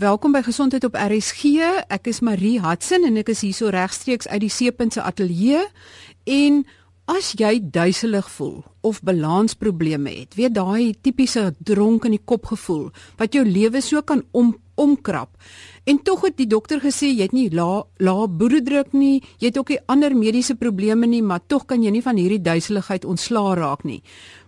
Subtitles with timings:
[0.00, 1.60] Welkom by Gesondheid op RSG.
[1.92, 5.60] Ek is Marie Hudson en ek is hier so regstreeks uit die Seepunt se ateljee.
[6.24, 6.62] En
[7.12, 12.88] as jy duiselig voel of balansprobleme het, weet daai tipiese dronk in die kop gevoel
[13.20, 15.36] wat jou lewe so kan om omkrap.
[15.84, 19.60] En tog het die dokter gesê jy het nie lae lae bloeddruk nie, jy het
[19.60, 23.58] ook nie ander mediese probleme nie, maar tog kan jy nie van hierdie duiseligheid ontslaa
[23.60, 24.00] raak nie.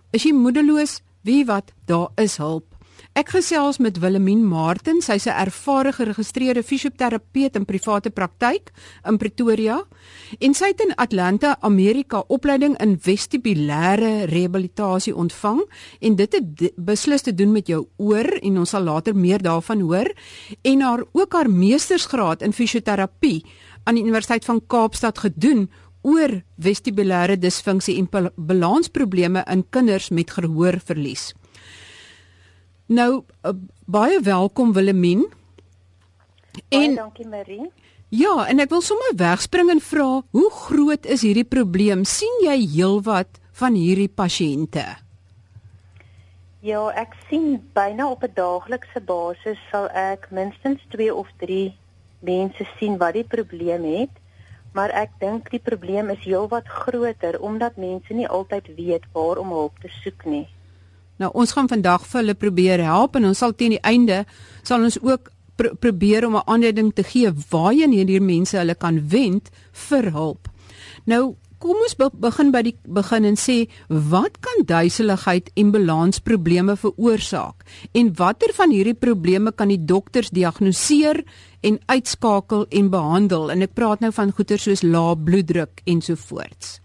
[0.09, 1.03] Is jy moedeloos?
[1.21, 1.69] Wie wat?
[1.85, 2.74] Daar is hulp.
[3.15, 8.71] Ek gesels met Willemien Martin, sy's 'n ervare geregistreerde fisioterapeut in private praktyk
[9.07, 9.85] in Pretoria
[10.39, 15.63] en sy het in Atlanta, Amerika opleiding in vestibulêre rehabilitasie ontvang
[16.01, 19.79] en dit het beslis te doen met jou oor en ons sal later meer daarvan
[19.79, 20.11] hoor
[20.61, 23.45] en haar ook haar meestersgraad in fisioterapie
[23.85, 25.69] aan die Universiteit van Kaapstad gedoen
[26.01, 31.33] oor vestibulêre disfunksie en balansprobleme in kinders met gehoorverlies.
[32.85, 33.51] Nou uh,
[33.85, 35.25] baie welkom Willemien.
[36.69, 37.71] En dankie Marie.
[38.13, 42.03] Ja, en ek wil sommer wegspring en vra, hoe groot is hierdie probleem?
[42.05, 44.85] sien jy heelwat van hierdie pasiënte?
[46.61, 51.73] Ja, ek sien byna op 'n daaglikse basis sal ek minstens 2 of 3
[52.21, 54.13] mense sien wat die probleem het.
[54.73, 59.49] Maar ek dink die probleem is heelwat groter omdat mense nie altyd weet waar om
[59.49, 60.47] hulp te soek nie.
[61.21, 64.25] Nou ons gaan vandag vir hulle probeer help en ons sal teen die einde
[64.63, 69.09] sal ons ook pr probeer om 'n aanleiding te gee waarheen hierdie mense hulle kan
[69.09, 70.49] wend vir hulp.
[71.05, 76.75] Nou kom ons be begin by die begin en sê wat kan duiseligheid en balansprobleme
[76.75, 81.23] veroorsaak en watter van hierdie probleme kan die dokters diagnoseer
[81.61, 86.84] en uitskakel en behandel en ek praat nou van goeie soos lae bloeddruk ensovoorts.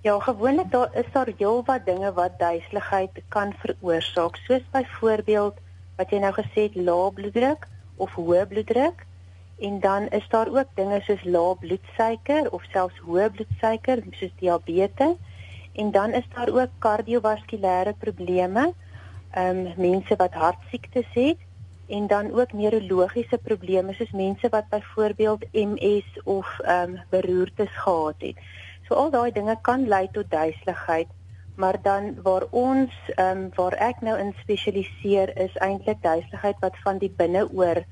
[0.00, 5.56] Ja, gewoonlik daar is daar heelwat dinge wat duiseligheid kan veroorsaak, soos byvoorbeeld
[5.96, 9.02] wat jy nou gesê het, lae bloeddruk of hoë bloeddruk.
[9.58, 15.18] En dan is daar ook dinge soos lae bloedsuiker of selfs hoë bloedsuiker, soos diabetes.
[15.74, 18.72] En dan is daar ook kardiovaskulêre probleme,
[19.30, 21.42] ehm um, mense wat hartsiektes het
[21.88, 28.14] en dan ook neurologiese probleme soos mense wat byvoorbeeld MS of ehm um, beroertes gehad
[28.18, 28.36] het.
[28.88, 31.08] So al daai dinge kan lei tot duiseligheid,
[31.56, 36.76] maar dan waar ons ehm um, waar ek nou in spesialiseer is eintlik duiseligheid wat
[36.84, 37.84] van die binneoor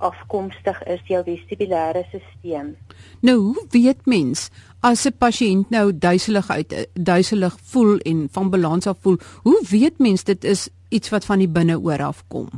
[0.00, 2.72] afkomstig is, jou vestibulêre stelsel.
[3.20, 4.48] Nou, hoe weet mens
[4.80, 9.98] as 'n pasiënt nou duiseligheid eh, duiselig voel en van balans af voel, hoe weet
[9.98, 12.48] mens dit is iets wat van die binneoor afkom?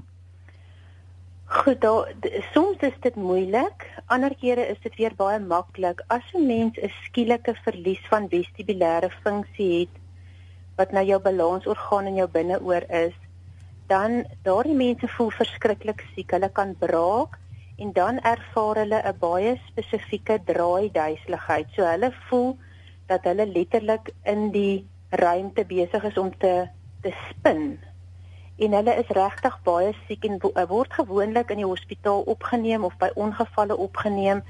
[1.53, 2.13] Goed, daar
[2.53, 5.99] soms is dit moeilik, ander kere is dit weer baie maklik.
[6.09, 10.01] As 'n mens 'n skielike verlies van vestibulêre funksie het
[10.77, 13.13] wat nou jou balansorgaan in jou binneoor is,
[13.87, 16.31] dan daardie mense voel verskriklik siek.
[16.31, 17.39] Hulle kan braak
[17.77, 21.69] en dan ervaar hulle 'n baie spesifieke draai duiseligheid.
[21.77, 22.57] So hulle voel
[23.07, 26.69] dat hulle letterlik in die ruimte besig is om te
[27.03, 27.79] te spin
[28.57, 33.11] en hulle is regtig baie siek en word gewoonlik in die hospitaal opgeneem of by
[33.15, 34.43] ongevalle opgeneem.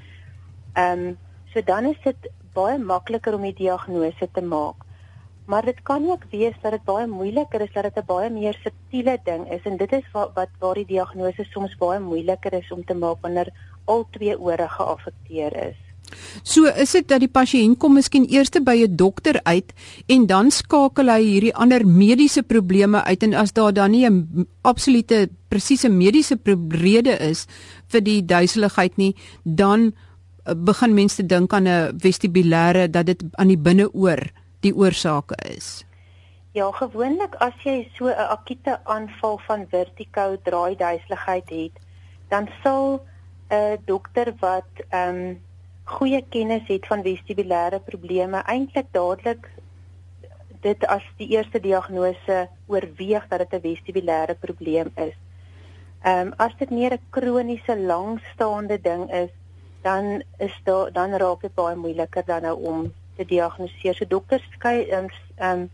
[0.75, 1.19] Ehm um,
[1.53, 4.85] so dan is dit baie makliker om die diagnose te maak.
[5.47, 8.59] Maar dit kan ook wees dat dit baie moeiliker is dat dit 'n baie meer
[8.63, 12.73] subtiele ding is en dit is wat wat waar die diagnose soms baie moeiliker is
[12.73, 13.53] om te maak wanneer
[13.85, 15.92] al twee ore geaffekteer is.
[16.43, 19.73] So is dit dat die pasiënt kom miskien eers by 'n dokter uit
[20.09, 24.47] en dan skakel hy hierdie ander mediese probleme uit en as daar dan nie 'n
[24.63, 27.47] absolute presiese mediese rede is
[27.89, 29.15] vir die duiseligheid nie,
[29.45, 29.93] dan
[30.45, 34.31] eh, begin mense dink aan 'n vestibulêre dat dit aan die binneoor
[34.61, 35.85] die oorsake is.
[36.53, 41.73] Ja, gewoonlik as jy so 'n akute aanval van vertigo draai duiseligheid het,
[42.29, 43.01] dan sal
[43.51, 45.41] 'n dokter wat ehm um,
[45.85, 49.51] goeie kennis het van vestibulêre probleme eintlik dadelik
[50.63, 55.17] dit as die eerste diagnose oorweeg dat dit 'n vestibulêre probleem is.
[56.03, 59.31] Ehm um, as dit meer 'n kroniese langstaande ding is,
[59.83, 63.95] dan is daar dan raak dit baie moeiliker dan nou om te diagnoseer.
[63.95, 65.09] So dokters skei ehm
[65.41, 65.71] um,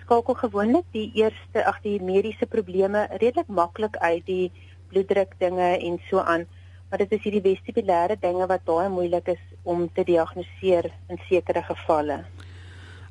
[0.00, 4.52] skakel gewoonlik die eerste ag die mediese probleme redelik maklik uit die
[4.88, 6.46] bloeddruk dinge en so aan
[6.92, 11.62] maar dit is hierdie vestibulêre dinge wat baie moeilik is om te diagnoseer in sekere
[11.64, 12.18] gevalle.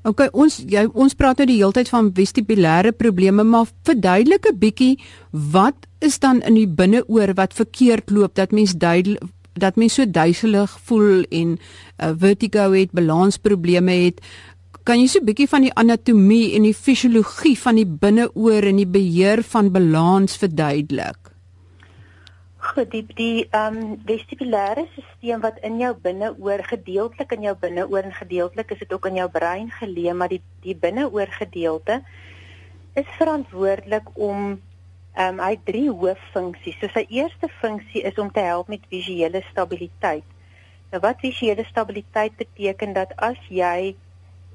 [0.06, 4.60] OK, ons jy ons praat nou die hele tyd van vestibulêre probleme, maar verduidelik 'n
[4.62, 4.96] bietjie
[5.32, 10.06] wat is dan in die binneoor wat verkeerd loop dat mens duidelik dat mens so
[10.06, 14.22] duiselig voel en uh, vertigo het, balansprobleme het.
[14.84, 18.78] Kan jy so 'n bietjie van die anatomie en die fisiologie van die binneoor en
[18.78, 21.31] die beheer van balans verduidelik?
[22.62, 28.06] Goed, die die ehm um, vestibulêre stelsel wat in jou binneoor gedeeltelik in jou binneoor
[28.06, 32.04] en gedeeltelik is dit ook in jou brein geleë, maar die die binneoor gedeelte
[32.94, 34.60] is verantwoordelik om
[35.16, 36.78] ehm um, hy het drie hooffunksies.
[36.78, 40.38] So sy eerste funksie is om te help met visuele stabiliteit.
[40.94, 43.96] Nou wat visuele stabiliteit beteken dat as jy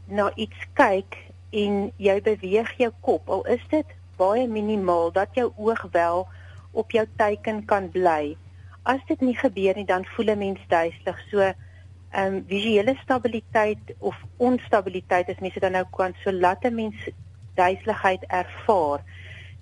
[0.07, 1.19] na iets kyk
[1.51, 6.29] en jy beweeg jou kop, al is dit baie minimaal dat jou oog wel
[6.77, 8.37] op jou teiken kan bly.
[8.85, 11.19] As dit nie gebeur nie, dan voel 'n mens duiselig.
[11.31, 16.75] So ehm um, visuele stabiliteit of onstabiliteit as mense dan nou kan so laat 'n
[16.75, 17.09] mens
[17.55, 19.01] duiseligheid ervaar.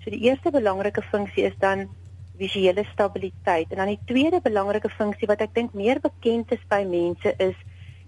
[0.03, 1.89] So die eerste belangrike funksie is dan
[2.37, 6.83] visuele stabiliteit en dan die tweede belangrike funksie wat ek dink meer bekend is by
[6.83, 7.55] mense is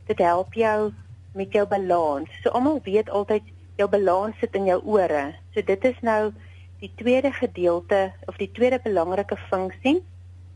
[0.08, 0.92] dit help jou
[1.34, 2.30] met jou balans.
[2.44, 3.44] So almal weet altyd
[3.78, 5.36] jou balans sit in jou ore.
[5.54, 6.32] So dit is nou
[6.80, 10.04] die tweede gedeelte of die tweede belangrike funksie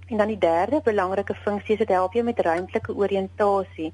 [0.07, 3.91] en dan die derde belangrike funksie is dit help jou met ruimtelike oriëntasie.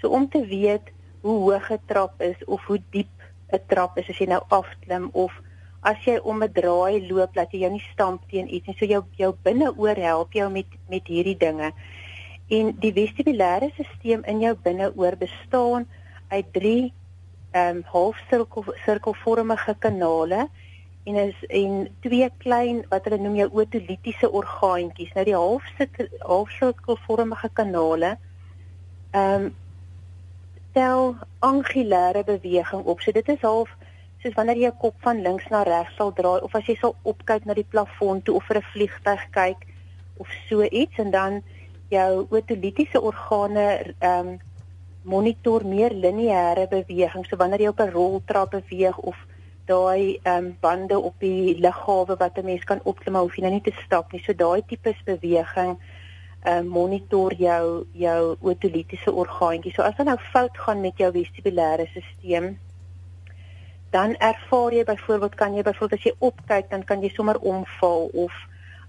[0.00, 3.14] So om te weet hoe hoog 'n trap is of hoe diep
[3.52, 5.32] 'n trap is as jy nou afklim of
[5.80, 8.76] as jy om 'n draai loop dat jy jou nie stamp teen iets nie.
[8.78, 11.72] So jou jou binneoor help jou met met hierdie dinge.
[12.48, 15.88] En die vestibulêre stelsel in jou binneoor bestaan
[16.28, 16.92] uit drie
[17.52, 20.48] ehm um, halfsirkel sirkelvormige kanale
[21.08, 25.12] en is en twee klein wat hulle noem jou otolitiese orgaantjies.
[25.16, 28.16] Nou die halfsirkel halfsirkelvormige kanale
[29.10, 29.54] ehm um,
[30.70, 33.00] stel angulêre beweging op.
[33.00, 33.70] So dit is half
[34.22, 36.94] soos wanneer jy jou kop van links na regs sal draai of as jy sal
[37.02, 39.64] opkyk na die plafon toe of vir 'n vliegtyg kyk
[40.18, 41.42] of so iets en dan
[41.90, 43.66] jou otolitiese organe
[43.98, 44.38] ehm um,
[45.08, 47.24] monitor meer lineêre beweging.
[47.26, 49.16] So wanneer jy op 'n roltrap beweeg of
[49.68, 53.42] daai ehm um, bande op die liggawe wat 'n mens kan opklim maar hoef jy
[53.42, 54.22] nou nie te stap nie.
[54.24, 55.76] So daai tipe beweging
[56.42, 59.72] ehm uh, monitor jou jou otolitiese orgaantjie.
[59.74, 62.56] So as dit nou fout gaan met jou vestibulêre stelsel
[63.90, 68.10] dan ervaar jy byvoorbeeld kan jy byvoorbeeld as jy opkyk dan kan jy sommer omval
[68.12, 68.32] of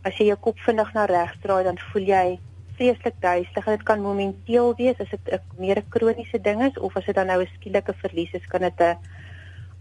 [0.04, 2.40] as jy jou kop vinnig na regs draai dan voel jy
[2.80, 3.66] vreeslik duiselig.
[3.66, 7.16] Dit kan momenteel wees as dit 'n meer 'n kroniese ding is of as dit
[7.16, 8.98] dan nou 'n skielike verlies is, kan dit 'n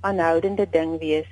[0.01, 1.27] aanhoudende ding wees.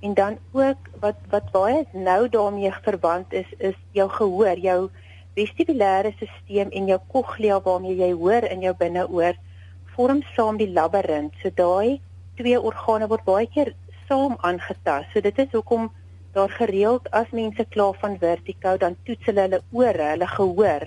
[0.00, 4.90] En dan ook wat wat baie nou daarmee verband is is jou gehoor, jou
[5.34, 9.34] vestibulêre stelsel en jou cochlea waarmee jy hoor in jou binneoor
[9.94, 11.34] vorm saam die labirint.
[11.42, 12.00] So daai
[12.38, 13.74] twee organe word baie keer
[14.08, 15.10] saam aangetast.
[15.12, 15.90] So dit is hoekom
[16.36, 20.86] daar gereeld as mense kla van vertigo dan toets hulle hulle ore, hulle gehoor.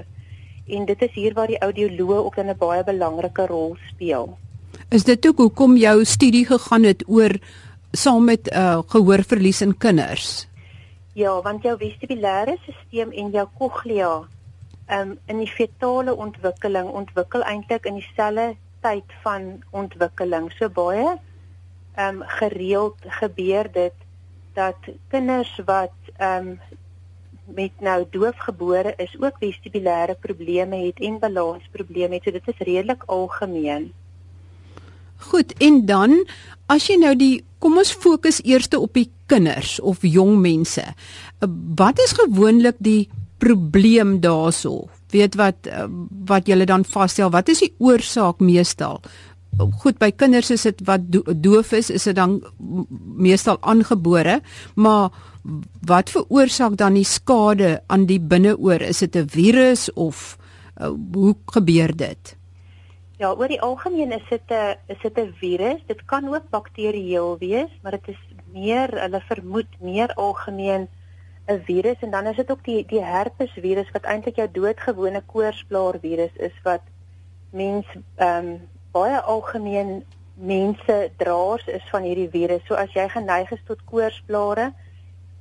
[0.67, 4.37] En dit is hier waar die audioloog ook 'n baie belangrike rol speel.
[4.89, 7.37] Is dit ook hoekom jou studie gegaan het oor
[7.91, 10.47] saam met uh, gehoorverlies in kinders?
[11.13, 14.21] Ja, want jou vestibulêre stelsel en jou cochlea
[14.91, 20.51] um, in die fetale ontwikkeling ontwikkel eintlik in dieselfde tyd van ontwikkeling.
[20.57, 21.17] So baie
[21.95, 23.97] ehm um, gereeld gebeur dit
[24.55, 26.59] dat kinders wat ehm um,
[27.51, 32.23] met nou doofgebore is ook vestibulêre probleme het en balansprobleme het.
[32.23, 33.91] So dit is redelik algemeen.
[35.29, 36.23] Goed, en dan
[36.71, 40.83] as jy nou die kom ons fokus eers op die kinders of jong mense.
[41.77, 43.09] Wat is gewoonlik die
[43.41, 44.89] probleem daarso?
[45.13, 45.69] Weet wat
[46.27, 49.01] wat julle dan vasstel, wat is die oorsaak meestal?
[49.83, 52.39] Goed, by kinders is dit wat do doof is, is dit dan
[53.19, 54.39] meestal aangebore,
[54.75, 55.11] maar
[55.85, 58.81] wat veroorsaak dan die skade aan die binneoor?
[58.81, 60.37] Is dit 'n virus of
[60.81, 62.37] uh, hoe gebeur dit?
[63.21, 65.81] Ja, oor die algemeen is dit 'n is dit 'n virus.
[65.85, 68.21] Dit kan ook bakterieël wees, maar dit is
[68.53, 70.87] meer hulle vermoed meer algemeen
[71.47, 75.21] 'n virus en dan is dit ook die die herpes virus wat eintlik jou doodgewone
[75.25, 76.81] koorsblaar virus is wat
[77.51, 77.85] mens
[78.15, 82.65] ehm um, baie algemeen mense draers is van hierdie virus.
[82.65, 84.73] So as jy geneig is tot koorsblare,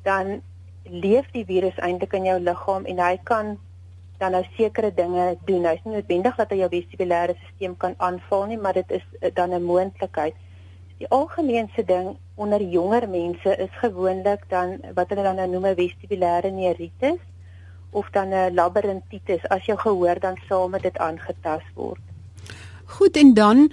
[0.03, 0.43] dan
[0.85, 3.59] leef die virus eintlik in jou liggaam en hy kan
[4.21, 5.65] dan nou sekere dinge doen.
[5.65, 9.05] Nou is nie noodwendig dat hy jou vestibulêre stelsel kan aanval nie, maar dit is
[9.21, 10.37] uh, dan 'n moontlikheid.
[11.01, 16.51] Die algemeenste ding onder jonger mense is gewoonlik dan wat hulle dan nou noem vestibulêre
[16.53, 17.21] neuritis
[17.91, 22.01] of dan 'n labyrintitis as jou gehoor dan saam met dit aangetast word.
[22.85, 23.73] Goed en dan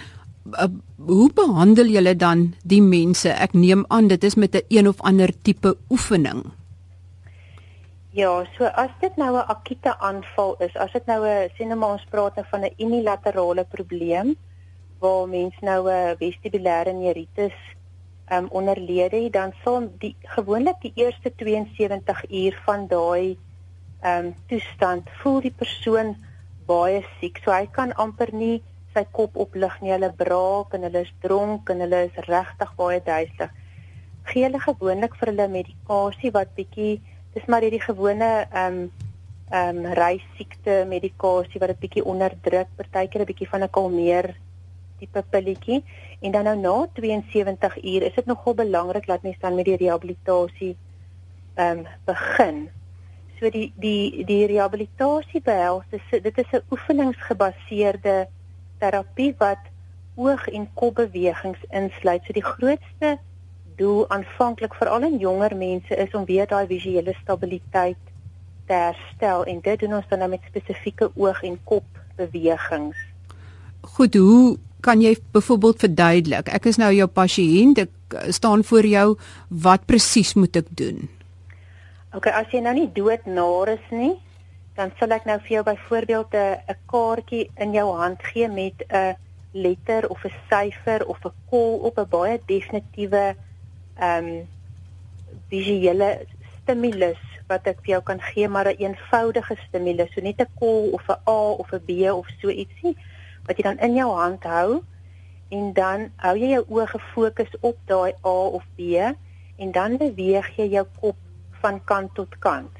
[0.51, 0.63] uh,
[0.95, 3.29] hoe behandel julle dan die mense?
[3.29, 6.43] Ek neem aan dit is met 'n een of ander tipe oefening.
[8.17, 11.77] Ja, so as dit nou 'n akute aanval is, as dit nou 'n sien nou
[11.79, 14.35] maar ons praat nou van 'n unilaterale probleem
[14.99, 17.57] waar mens nou 'n vestibulêre neuritis
[18.31, 23.37] um onderlede het, dan sal die gewoonlik die eerste 72 uur van daai
[24.01, 26.15] ehm um, toestand voel die persoon
[26.65, 27.37] baie siek.
[27.43, 29.91] So hy kan amper nie sy kop oplig nie.
[29.91, 33.51] Hulle braak en hulle is dronk en hulle is regtig baie duiselig.
[34.23, 37.01] Gee hulle gewoonlik vir hulle medikasie wat bietjie
[37.37, 38.91] dis maar hierdie gewone ehm um,
[39.47, 44.35] ehm um, reisiekte medikasie wat dit bietjie onderdruk, partykeer 'n bietjie van 'n kalmeer
[44.99, 45.83] tipe pilletjie
[46.21, 49.77] en dan nou na 72 uur is dit nogal belangrik dat mens dan met die
[49.77, 50.75] rehabilitasie
[51.55, 52.69] ehm um, begin.
[53.39, 58.27] So die die die rehabilitasie behels dis dit is 'n oefeningsgebaseerde
[58.79, 59.63] terapie wat
[60.15, 62.23] oog en kopbewegings insluit.
[62.25, 63.19] So die grootste
[63.77, 67.99] doel aanvanklik veral in jonger mense is om weer daai visuele stabiliteit
[68.67, 72.97] te herstel en dit doen ons dan nou met spesifieke oog en kopbewegings.
[73.81, 76.49] Goed, hoe kan jy byvoorbeeld verduidelik?
[76.53, 79.07] Ek is nou jou pasiënt, ek staan voor jou,
[79.49, 81.07] wat presies moet ek doen?
[82.15, 84.15] OK, as jy nou nie doodnaar is nie,
[84.77, 88.83] dan sal ek nou vir jou byvoorbeeld 'n 'n kaartjie in jou hand gee met
[88.89, 89.15] 'n
[89.53, 93.35] letter of 'n syfer of 'n kol op 'n baie definitiewe
[93.99, 94.47] ehm um,
[95.49, 96.25] visuele
[96.61, 100.51] stimulus wat ek vir jou kan gee, maar 'n een eenvoudige stimulus, so net 'n
[100.59, 102.95] kol of 'n A of 'n B of so ietsie
[103.45, 104.83] wat jy dan in jou hand hou
[105.49, 108.79] en dan hou jy jou oë gefokus op daai A of B
[109.57, 111.15] en dan beweeg jy jou kop
[111.61, 112.73] van kant tot kant.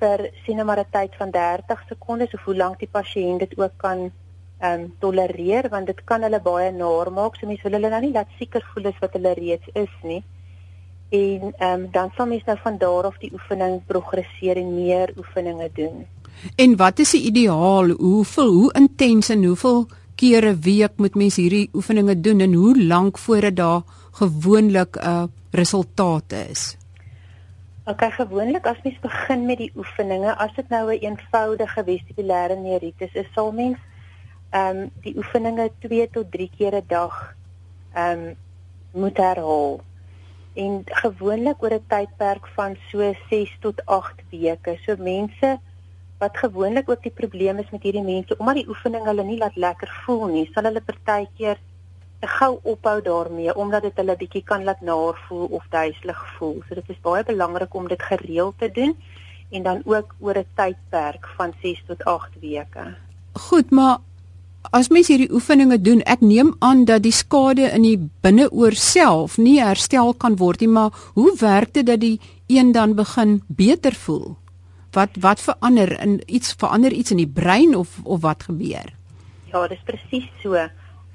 [0.00, 3.58] Vir sien nou maar 'n tyd van 30 sekondes of hoe lank die pasiënt dit
[3.58, 4.12] ook kan
[4.60, 8.00] ehm um, tolereer want dit kan hulle baie naar maak so mense wil hulle nou
[8.00, 10.22] nie laat seker voel as wat hulle reeds is nie
[11.14, 15.12] en ehm um, dan sal mens nou van daar af die oefening progresseer en meer
[15.16, 16.06] oefeninge doen.
[16.56, 17.88] En wat is die ideaal?
[17.88, 23.18] Hoeveel hoe intens en hoeveel kere week moet mens hierdie oefeninge doen en hoe lank
[23.18, 23.82] voordat daar
[24.12, 26.76] gewoonlik 'n uh, resultate is?
[27.84, 32.56] Ok, gewoonlik as mens begin met die oefeninge, as dit nou 'n een eenvoudige vestibulêre
[32.56, 33.78] neuritis is, sal mens
[34.54, 37.34] ehm um, die oefeninge 2 tot 3 keer 'n dag
[37.94, 38.36] ehm um,
[39.02, 39.80] moet herhaal
[40.54, 44.78] en gewoonlik oor 'n tydperk van so 6 tot 8 weke.
[44.84, 45.58] So mense
[46.18, 49.56] wat gewoonlik ook die probleem is met hierdie mense omdat die oefening hulle nie laat
[49.56, 51.58] lekker voel nie, sal hulle partykeer
[52.20, 56.62] te gou ophou daarmee omdat dit hulle bietjie kan laat naar voel of duiselig voel.
[56.68, 58.96] So dit is baie belangrik om dit gereeld te doen
[59.50, 62.94] en dan ook oor 'n tydperk van 6 tot 8 weke.
[63.32, 63.98] Goed, maar
[64.72, 69.36] as mens hierdie oefeninge doen, ek neem aan dat die skade in die binneoor self
[69.38, 73.94] nie herstel kan word nie, maar hoe werk dit dat die een dan begin beter
[73.94, 74.36] voel?
[74.94, 78.92] Wat wat verander in iets verander iets in die brein of of wat gebeur?
[79.52, 80.54] Ja, dis presies so.
[80.54, 80.70] Ehm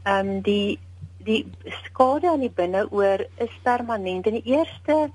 [0.06, 0.80] um, die
[1.24, 1.46] die
[1.84, 4.28] skade aan die binneoor is permanent.
[4.28, 5.10] In die eerste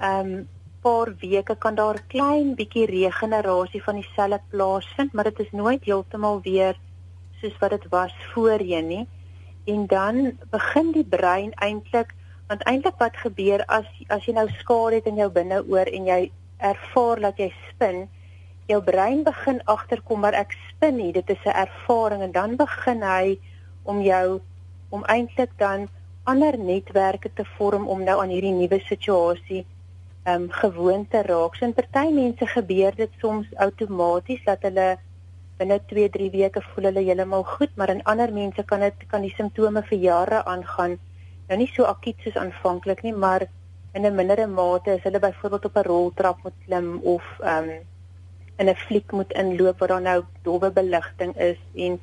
[0.00, 0.48] ehm um,
[0.80, 5.84] paar weke kan daar klein bietjie regenerasie van die selle plaasvind, maar dit is nooit
[5.84, 6.78] heeltemal weer
[7.40, 9.06] soos wat dit was voorheen nie.
[9.64, 12.14] En dan begin die brein eintlik
[12.50, 16.22] want eintlik wat gebeur as as jy nou skade het in jou binneoor en jy
[16.58, 18.08] ervaar dat jy spin,
[18.66, 23.02] jou brein begin agterkom maar ek spin nie, dit is 'n ervaring en dan begin
[23.02, 23.38] hy
[23.84, 24.40] om jou
[24.90, 25.88] om eintlik dan
[26.24, 29.64] ander netwerke te vorm om nou aan hierdie nuwe situasie
[30.24, 31.54] ehm um, gewoon te raak.
[31.54, 34.98] So in party mense gebeur dit soms outomaties dat hulle
[35.60, 39.34] binne 2-3 weke voel hulle heeltemal goed, maar in ander mense kan dit kan die
[39.36, 40.98] simptome vir jare aangaan.
[41.48, 43.46] Nou nie so akut soos aanvanklik nie, maar
[43.92, 47.70] in 'n mindere mate as hulle byvoorbeeld op 'n roltrap moet klim of ehm um,
[48.58, 52.00] in 'n fliek moet inloop waar daar nou dowwe beligting is en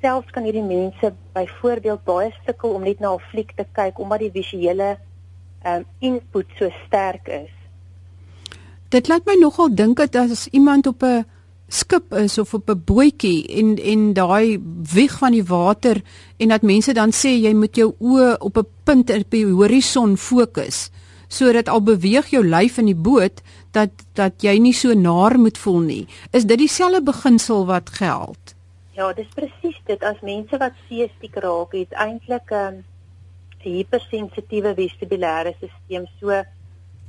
[0.00, 4.18] selfs kan hierdie mense byvoorbeeld baie sukkel om net na 'n fliek te kyk omdat
[4.18, 4.98] die visuele
[5.62, 7.54] ehm um, input so sterk is.
[8.88, 11.26] Dit laat my nogal dink dat as iemand op 'n
[11.68, 14.58] skip is of op 'n bootjie en en daai
[14.92, 16.02] wieg van die water
[16.36, 20.16] en dat mense dan sê jy moet jou oë op 'n punt op die horison
[20.16, 20.90] fokus
[21.28, 23.42] sodat al beweeg jou lyf in die boot
[23.76, 26.06] dat dat jy nie so naar moet voel nie.
[26.32, 28.54] Is dit dieselfde beginsel wat geld?
[28.96, 30.02] Ja, dis presies dit.
[30.02, 32.84] As mense wat seestiek raak, het eintlik 'n um,
[33.58, 36.06] hipersensitiewe vestibulêre stelsel.
[36.20, 36.42] So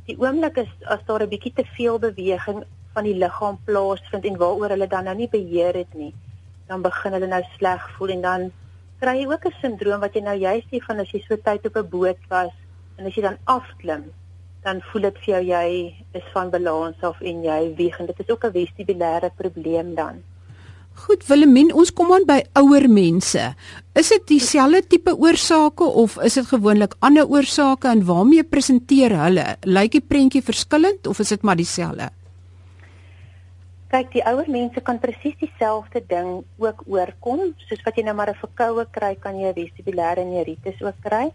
[0.06, 2.64] die oomblik is as daar 'n bietjie te veel beweging
[3.00, 6.12] van die liggaam plaasvind en waaroor hulle dan nou nie beheer het nie,
[6.68, 8.48] dan begin hulle nou sleg voel en dan
[9.00, 11.66] kry jy ook 'n sindroom wat jy nou juist sê van as jy so tyd
[11.66, 12.52] op 'n boot was
[12.98, 14.04] en as jy dan afklim,
[14.64, 18.20] dan voel dit vir jou jy is van balans af en jy wieg en dit
[18.20, 20.24] is ook 'n vestibulêre probleem dan.
[20.94, 23.56] Goed Willemien, ons kom aan by ouer mense.
[23.96, 29.56] Is dit dieselfde tipe oorsake of is dit gewoonlik ander oorsake en waarmee presenteer hulle?
[29.64, 32.19] Lyk die prentjie verskillend of is dit maar dieselfde?
[33.90, 38.30] Kyk, die ouer mense kan presies dieselfde ding ook oorkom, soos wat jy nou maar
[38.30, 41.32] 'n verkoue kry, kan jy 'n vestibulêre neuritis ook kry.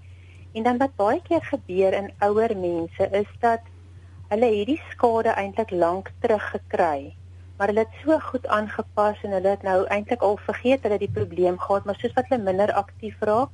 [0.54, 3.60] En dan wat baie keer gebeur in ouer mense is dat
[4.28, 7.14] hulle hierdie skade eintlik lank terug gekry
[7.56, 11.10] maar hulle het so goed aangepas en hulle het nou eintlik al vergeet hulle die
[11.10, 13.52] probleem gehad, maar soos wat hulle minder aktief raak,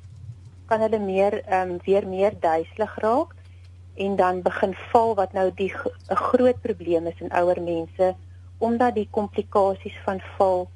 [0.71, 3.35] kan hulle meer ehm um, weer meer duiselig raak
[3.95, 8.14] en dan begin val wat nou die 'n groot probleem is in ouer mense
[8.60, 10.68] omdat die komplikasies van val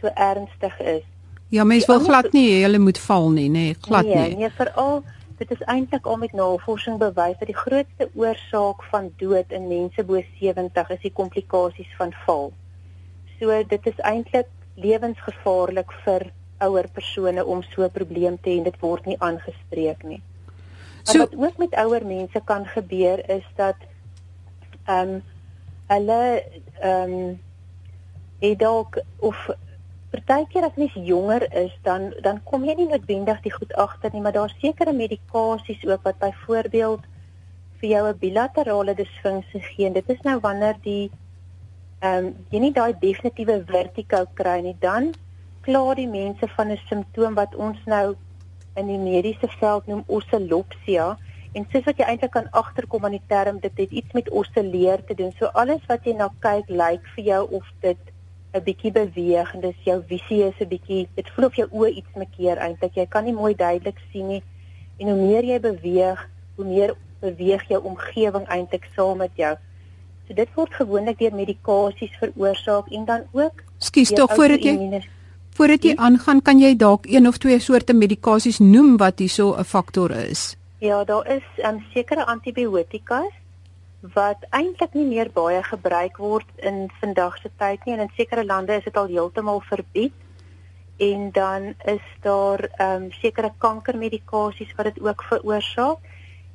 [0.00, 1.04] so ernstig is.
[1.48, 4.34] Ja, mens wil glad nie hulle moet val nie, nê, nee, glad nee, nie.
[4.36, 5.02] Nee, nee, veral
[5.38, 10.04] dit is eintlik al met navorsing bewys dat die grootste oorsaak van dood in mense
[10.04, 12.50] bo 70 is die komplikasies van val.
[13.38, 16.26] So dit is eintlik lewensgevaarlik vir
[16.66, 20.22] ouer persone om so 'n probleem te hê en dit word nie aangespreek nie.
[21.02, 23.76] So, wat ook met ouer mense kan gebeur is dat
[24.84, 25.22] ehm um,
[25.88, 26.22] hulle
[26.80, 27.40] ehm um,
[28.38, 29.38] het dalk of
[30.12, 34.22] partykeer as mens jonger is dan dan kom jy nie noodwendig die goed agter nie,
[34.24, 37.06] maar daar's sekere medikasies ook wat byvoorbeeld
[37.80, 39.92] vir jou 'n bilaterale disfunksie gee.
[39.92, 41.10] Dit is nou wanneer die
[42.00, 45.14] ehm um, jy nie daai definitiewe vertigo kry nie, dan
[45.60, 48.16] klaar die mense van 'n simptoom wat ons nou
[48.74, 51.18] in die mediese veld noem oscillopsia
[51.52, 55.04] en soos wat jy eintlik kan agterkom aan die term dit het iets met oscilleer
[55.04, 55.32] te doen.
[55.38, 57.98] So alles wat jy na kyk lyk vir jou of dit
[58.54, 61.90] 'n bietjie beweeg en dis jou visie is 'n bietjie dit voel of jou oë
[61.90, 62.94] iets mekeer eintlik.
[62.94, 64.42] Jy kan nie mooi duidelik sien nie
[64.98, 69.56] en hoe meer jy beweeg, hoe meer beweeg jou omgewing eintlik saam met jou.
[70.26, 75.02] So dit word gewoonlik deur medikasies veroorsaak en dan ook Skus tog voordat jy
[75.58, 79.64] voordat jy aangaan kan jy dalk een of twee soorte medikasies noem wat hierso 'n
[79.64, 80.56] faktor is.
[80.78, 83.34] Ja, daar is um, sekere antibiotikas
[84.14, 88.44] wat eintlik nie meer baie gebruik word in vandag se tyd nie en in sekere
[88.46, 90.12] lande is dit al heeltemal verbied.
[91.02, 95.98] En dan is daar ehm um, sekere kankermedikasies wat dit ook veroorsaak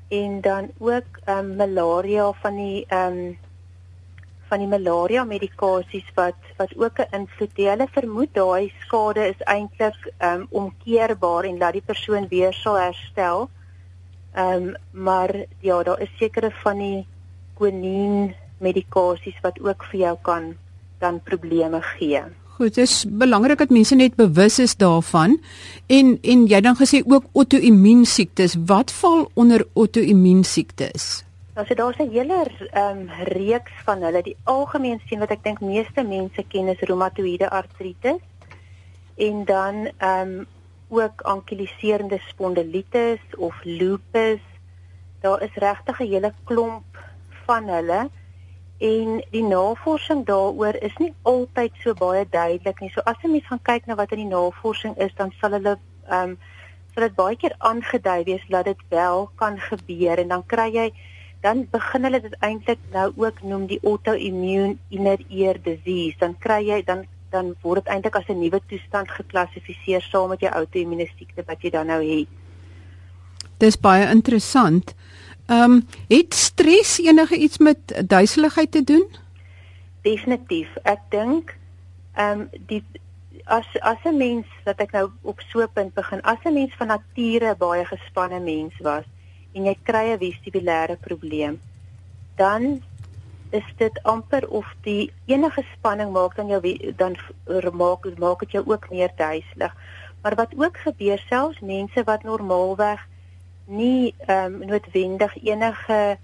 [0.08, 3.38] en dan ook ehm um, malaria van die ehm um,
[4.48, 7.68] van die malaria medikasies wat wat ook 'n invloed het.
[7.68, 13.50] Hulle vermoed daai skade is eintlik um omkeerbaar en dat die persoon weer sal herstel.
[14.38, 17.06] Um maar ja, daar is sekere van die
[17.54, 20.56] quinine medikasies wat ook vir jou kan
[21.00, 22.22] dan probleme gee.
[22.54, 25.40] Goed, dit is belangrik dat mense net bewus is daarvan.
[25.88, 28.56] En en jy dan gesê ook auto-immuun siektes.
[28.66, 31.24] Wat val onder auto-immuun siektes?
[31.56, 34.22] Nou so daar's 'n hele ehm um, reeks van hulle.
[34.22, 38.22] Die algemeen sien wat ek dink meeste mense ken is reumatoïede artritis
[39.16, 40.46] en dan ehm um,
[40.94, 44.42] ook ankiliserende spondilitis of lupus.
[45.22, 46.98] Daar is regtig 'n hele klomp
[47.46, 48.10] van hulle
[48.78, 52.90] en die navorsing daaroor is nie altyd so baie duidelik nie.
[52.90, 55.78] So as 'n mens gaan kyk na wat in die navorsing is, dan sal hulle
[56.10, 56.38] ehm um,
[56.94, 60.94] sal dit baie keer aangedui wees dat dit wel kan gebeur en dan kry jy
[61.42, 66.18] dan begin hulle dit eintlik nou ook noem die autoimmune inner ear disease.
[66.20, 67.04] Dan kry jy dan
[67.34, 71.62] dan word dit eintlik as 'n nuwe toestand geklassifiseer saam met jou outoimmune siekte wat
[71.62, 72.30] jy dan nou het.
[73.58, 74.94] Dis baie interessant.
[75.48, 79.06] Ehm um, het stres enige iets met duiseligheid te doen?
[80.02, 80.70] Definitief.
[80.84, 81.58] Ek dink
[82.14, 82.84] ehm um, die
[83.46, 86.74] as as 'n mens wat ek nou op so 'n punt begin, as 'n mens
[86.78, 89.04] van nature baie gespanne mens was,
[89.54, 91.60] en jy kry 'n vestibulêre probleem,
[92.36, 92.82] dan
[93.54, 96.62] is dit amper of die enige spanning maak dan jou
[96.98, 97.18] dan
[97.74, 99.76] maak maak dit jou ook meer duiselig.
[100.22, 103.02] Maar wat ook gebeur selfs mense wat normaalweg
[103.66, 106.18] nie ehm um, noodwendig enige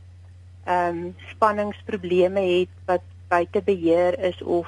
[0.65, 4.67] ehm um, spanningsprobleme het wat buite beheer is of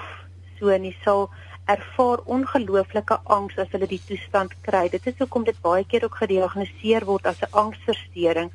[0.60, 1.30] so nie sal
[1.66, 4.90] ervaar ongelooflike angs as hulle die toestand kry.
[4.90, 8.52] Dit is hoekom dit baie keer ook gediagnoseer word as 'n angsversteuring.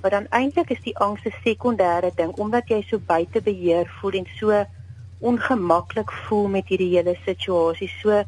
[0.00, 4.12] Maar dan eintlik is die angs 'n sekondêre ding omdat jy so buite beheer voel
[4.12, 4.64] en so
[5.18, 7.90] ongemaklik voel met hierdie hele situasie.
[8.02, 8.22] So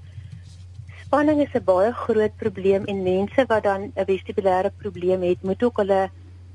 [1.05, 5.63] spanning is 'n baie groot probleem en mense wat dan 'n vestibulêre probleem het, moet
[5.63, 6.11] ook hulle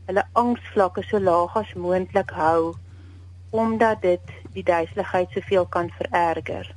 [0.06, 2.74] hulle angsvlakke so laag as moontlik hou
[3.50, 6.74] omdat dit die duiseligheid soveel kan vererger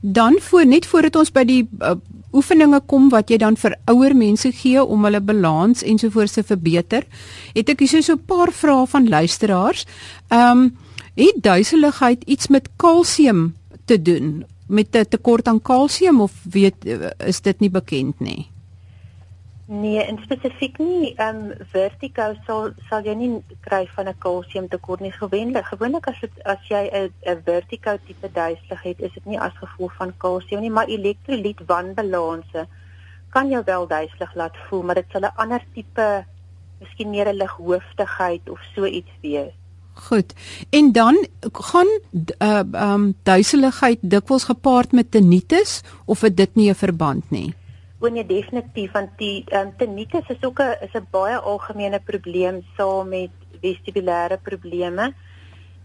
[0.00, 1.96] dan voor net voordat ons by die uh,
[2.36, 7.06] oefeninge kom wat jy dan vir ouer mense gee om hulle balans ensovoorts te verbeter,
[7.54, 9.86] het ek hier so 'n paar vrae van luisteraars.
[10.30, 10.76] Ehm um,
[11.16, 13.54] het duiseligheid iets met kalsium
[13.86, 14.44] te doen?
[14.68, 16.76] Met 'n tekort aan kalsium of weet
[17.26, 18.55] is dit nie bekend nie?
[19.68, 21.14] Nee, in spesifiek nie.
[21.16, 23.30] Ehm um, vertigo sal sal jy nie
[23.66, 25.10] kry van 'n kalsiumtekort nie.
[25.10, 29.40] Gewoonlik, gewoonlik as dit as jy 'n 'n vertigo tipe duiseligheid het, is dit nie
[29.40, 32.66] as gevolg van kalsium nie, maar elektrolyt wanbalanse
[33.30, 36.24] kan jou wel duiselig laat voel, maar dit sal 'n ander tipe
[36.80, 39.52] miskien meer 'n lighoofdigheid of so iets wees.
[39.94, 40.32] Goed.
[40.70, 41.90] En dan gaan
[42.38, 47.54] uh um duiseligheid dikwels gepaard met tinnitus of het dit nie 'n verband nie?
[48.06, 52.62] O nee, definitief want die um, tinnitus is ook 'n is 'n baie algemene probleem
[52.76, 55.14] saam met vestibulêre probleme.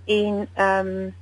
[0.05, 1.15] En ehm um,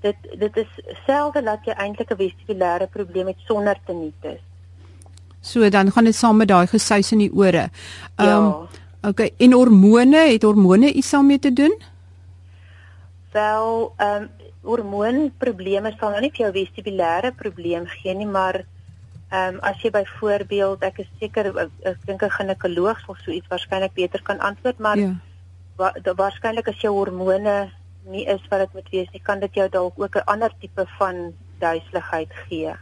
[0.00, 0.72] dit dit is
[1.06, 4.40] selde dat jy eintlik 'n vestibulêre probleem het sonder tinnitus.
[5.40, 7.70] So dan gaan dit saam met daai gesuis in die ore.
[8.16, 8.68] Ehm um, ja.
[9.08, 11.74] Okay, en hormone, het hormone iets daarmee te doen?
[13.32, 14.28] Wel, ehm um,
[14.60, 18.64] hormoonprobleme sal nou nie vir jou vestibulêre probleem gee nie, maar
[19.28, 21.50] Ehm um, as jy byvoorbeeld ek is seker
[21.84, 25.12] ek dink 'n ginekoloog sal so iets waarskynlik beter kan antwoord maar ja.
[25.76, 27.70] wa, waarskynlik as jou hormone
[28.08, 30.86] nie is wat dit moet wees nie kan dit jou dalk ook 'n ander tipe
[30.98, 32.72] van duiseligheid gee.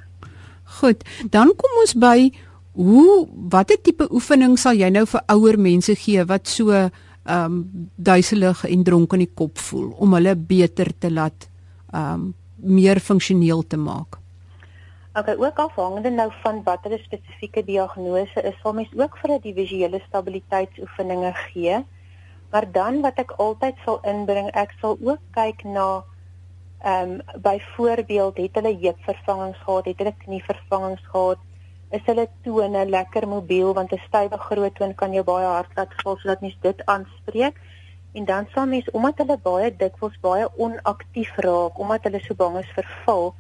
[0.65, 2.31] Goed, dan kom ons by
[2.73, 6.91] hoe watter tipe oefening sal jy nou vir ouer mense gee wat so ehm
[7.27, 11.49] um, duiselig en dronk in die kop voel om hulle beter te laat
[11.93, 14.19] ehm um, meer funksioneel te maak?
[15.17, 19.55] Okay, ook afhangende nou van watter 'n spesifieke diagnose is, sal mens ook vir 'n
[19.55, 21.85] visuele stabiliteitsoefeninge gee.
[22.51, 26.05] Maar dan wat ek altyd sal inbring, ek sal ook kyk na
[26.81, 31.39] ehm um, byvoorbeeld het hulle heupvervangings gehad, het hulle knievervangings gehad,
[31.91, 35.95] is hulle tone lekker mobiel want 'n stywe groot toon kan jou baie hard laat
[36.03, 37.61] val sodat mens dit aanspreek.
[38.13, 42.59] En dan sal mens omdat hulle baie dikwels baie onaktief raak, omdat hulle so bang
[42.59, 43.35] is vir val,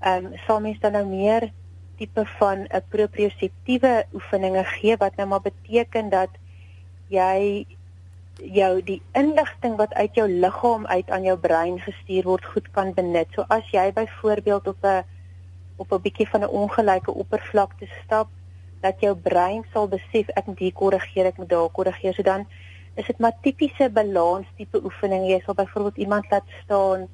[0.00, 1.50] ehm um, sal mens dan nou meer
[1.96, 6.30] tipe van 'n proprioseptiewe oefeninge gee wat nou maar beteken dat
[7.08, 7.66] jy
[8.40, 12.94] jou die inligting wat uit jou liggaam uit aan jou brein gestuur word goed kan
[12.94, 13.28] benut.
[13.34, 15.04] So as jy byvoorbeeld op 'n
[15.76, 18.28] op 'n bietjie van 'n ongelyke oppervlakte stap,
[18.80, 22.14] dat jou brein sal besef ek moet hier korrigeer, ek moet daar korrigeer.
[22.14, 22.46] So dan
[22.94, 25.28] is dit maar tipiese balans tipe oefening.
[25.28, 27.08] Jy sal byvoorbeeld iemand laat staan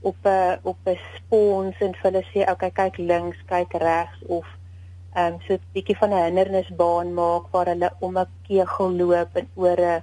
[0.00, 4.46] op 'n op 'n spons en vir hulle sê okay kyk links, kyk regs of
[5.14, 9.36] ehm um, so 'n bietjie van 'n hindernisbaan maak waar hulle om 'n kegel loop
[9.36, 10.02] en oor 'n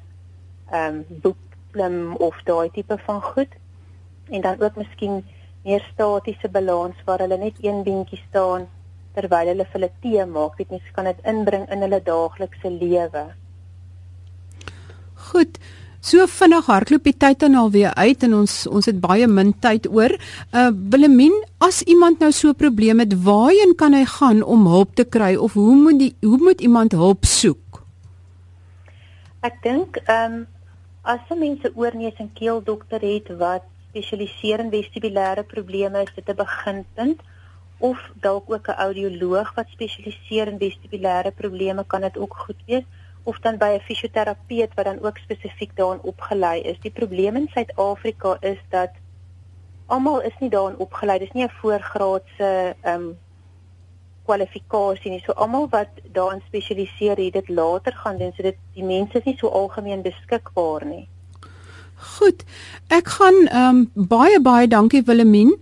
[0.72, 1.38] ehm um, boek
[1.72, 3.52] klim of daai tipe van goed.
[4.30, 5.26] En dan ook miskien
[5.64, 8.68] meer statiese balans waar hulle net een beentjie staan
[9.14, 10.58] terwyl hulle vir hulle tee maak.
[10.58, 13.26] Dit mens kan dit inbring in hulle daaglikse lewe.
[15.14, 15.60] Goed.
[16.00, 19.88] So vinnig hardloop die tyd dan alweer uit en ons ons het baie min tyd
[19.90, 20.14] oor.
[20.54, 24.96] Uh Willemien, as iemand nou so 'n probleem het, waarheen kan hy gaan om hulp
[24.96, 27.82] te kry of hoe moet die hoe moet iemand hulp soek?
[29.42, 30.48] Ek dink ehm um,
[31.02, 36.14] as 'n mens 'n oorneus en keel dokter het wat spesialiseer in vestibulêre probleme, is
[36.16, 37.20] dit 'n beginpunt
[37.80, 42.86] of dalk ook 'n audioloog wat spesialiseer in vestibulêre probleme kan dit ook goed wees
[43.28, 46.80] of dan by 'n fisioterapeut wat dan ook spesifiek daarin opgelei is.
[46.80, 48.92] Die probleem in Suid-Afrika is dat
[49.86, 51.20] almal is nie daarin opgelei.
[51.20, 53.18] Dis nie 'n voorgraadse ehm um,
[54.28, 55.24] kwalifikasie nie.
[55.26, 58.34] So almal wat daarin spesialiseer, het dit later gaan doen.
[58.36, 61.08] So dit die mense is nie so algemeen beskikbaar nie.
[61.98, 62.44] Goed.
[62.88, 65.56] Ek gaan ehm um, baie baie dankie Willemien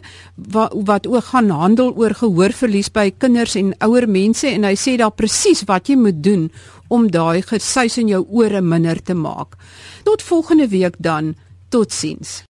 [0.54, 4.94] wat wat ook gaan handel oor gehoorverlies by kinders en ouer mense en hy sê
[5.00, 6.46] daar presies wat jy moet doen
[6.88, 9.58] om daai gesuis in jou ore minder te maak.
[10.06, 11.34] Tot volgende week dan.
[11.70, 12.44] Totsiens.